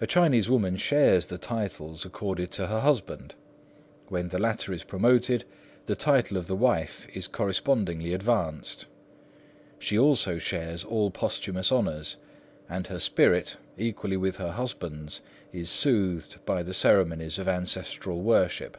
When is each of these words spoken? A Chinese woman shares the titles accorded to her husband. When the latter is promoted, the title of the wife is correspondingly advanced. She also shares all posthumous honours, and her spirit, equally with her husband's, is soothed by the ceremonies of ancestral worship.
A 0.00 0.06
Chinese 0.06 0.48
woman 0.48 0.78
shares 0.78 1.26
the 1.26 1.36
titles 1.36 2.06
accorded 2.06 2.50
to 2.52 2.68
her 2.68 2.80
husband. 2.80 3.34
When 4.08 4.28
the 4.28 4.38
latter 4.38 4.72
is 4.72 4.82
promoted, 4.82 5.44
the 5.84 5.94
title 5.94 6.38
of 6.38 6.46
the 6.46 6.56
wife 6.56 7.06
is 7.14 7.28
correspondingly 7.28 8.14
advanced. 8.14 8.86
She 9.78 9.98
also 9.98 10.38
shares 10.38 10.84
all 10.84 11.10
posthumous 11.10 11.70
honours, 11.70 12.16
and 12.66 12.86
her 12.86 12.98
spirit, 12.98 13.58
equally 13.76 14.16
with 14.16 14.38
her 14.38 14.52
husband's, 14.52 15.20
is 15.52 15.68
soothed 15.68 16.42
by 16.46 16.62
the 16.62 16.72
ceremonies 16.72 17.38
of 17.38 17.46
ancestral 17.46 18.22
worship. 18.22 18.78